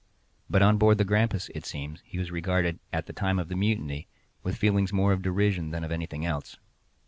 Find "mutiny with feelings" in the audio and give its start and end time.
3.55-4.91